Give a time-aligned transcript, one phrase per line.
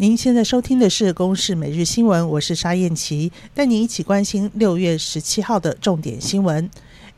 [0.00, 6.70] 您现在收听的是《公视每日新闻》，我是沙燕琪，带您一起关心六月十七号的重点新闻。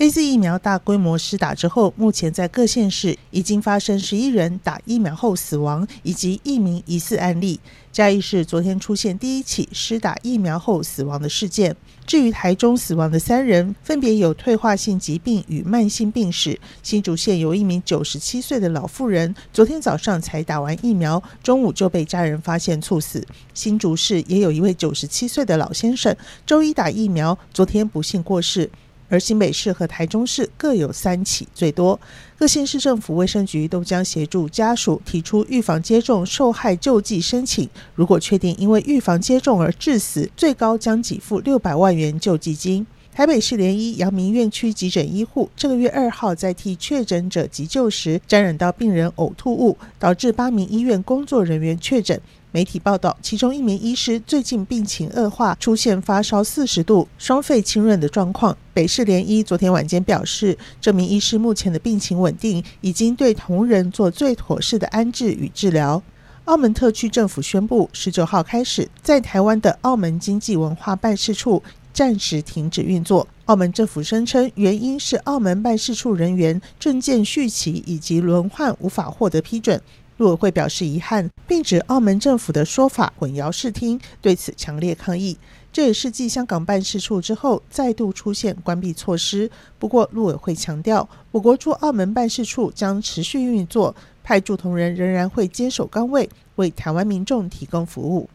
[0.00, 7.60] AZ 疫苗大规模施打之后，目前在各县市已经发生十一人打疫苗后死亡，以及一名疑似案例。
[7.92, 11.76] 嘉义市昨天出现第一起施打疫苗后死亡的事件。
[12.06, 16.58] 至于台中死亡的三人，分别有退化性疾病与慢性病史。
[16.82, 23.22] 新竹县有一名九十七岁的老妇人，昨天早上才打完疫苗，中午就被家人发现猝死。
[23.52, 28.70] 新竹市也有一位九十七岁的老先生，周一打疫苗，昨天不幸过世。
[29.10, 32.00] 而新北市和台中市各有三起，最多。
[32.38, 37.68] 各县市政府卫生局都将协助家属提出预防接种受害救济申请。
[37.94, 42.86] 如果确定因为预防接种而致死，最高将给付六百万元救济金。
[43.12, 52.18] 台北市联医阳明院区急诊医护这个月二号在替确诊者急救时，沾染到病人呕吐物，导致八名医院工作人员确诊。
[52.52, 58.56] 媒体报道，其中一名医师最近病情恶化，出现发烧四十度、双肺浸润的状况。
[58.72, 66.02] 北市联医昨天晚间表示，这名医师目前的病情稳定，已经对同仁做最妥适的安置与治疗。
[66.46, 71.62] 澳门特区政府宣布，十九号开始，在台湾的澳门经济文化办事处
[72.00, 73.28] 暂时停止运作。
[73.44, 79.78] 澳门政府声称，原因是澳门办事处人员证件续期以及轮换无法获得批准。
[80.16, 85.36] 陆委会表示遗憾，并指澳门政府的说法混淆视听，对此强烈抗议。
[85.70, 89.50] 这也是继香港办事处之后再度出现关闭措施。
[89.78, 98.30] 不过，陆委会强调，我国驻澳门办事处将持续运作，派驻同仁仍然会坚守岗位，为台湾民众提供服务。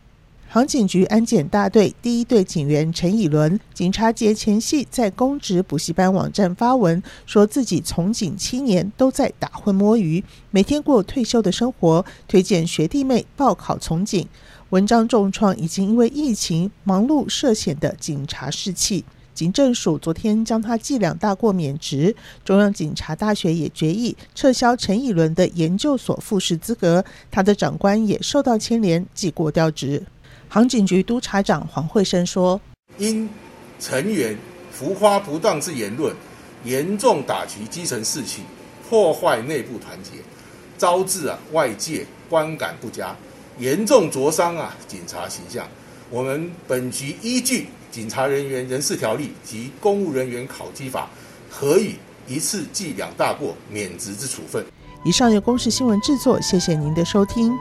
[0.55, 14.25] 航警局安检大队第一队警员陈以伦，警察节前夕在公职补习班网站发文，说自己从警七年都在打混摸鱼，每天过退休的生活，推荐学弟妹报考从警。
[14.69, 19.03] 文章重创已经因为疫情忙碌涉险的警察士气。
[19.33, 30.01] 警政署昨天将他记两大过免职，中央警察大学也决议撤销陈以伦的研究所复试资格，他的长官也受到牵连，记过调职。
[30.47, 32.59] 航警局督察长黄慧生说
[32.97, 33.29] ：“因
[33.79, 34.37] 成员
[34.71, 36.15] 浮夸不当之言论，
[36.63, 38.41] 严重打击基层士气，
[38.87, 40.11] 破坏内部团结，
[40.77, 43.15] 招致啊外界观感不佳，
[43.59, 45.67] 严重灼伤啊警察形象。
[46.09, 47.61] 我们本局依据
[47.91, 51.09] 《警察人员人事条例》及《公务人员考绩法》，
[51.53, 51.95] 可以
[52.27, 54.63] 一次记两大过免职之处分。”
[55.03, 57.51] 以上由公视新闻制作，谢谢您的收听。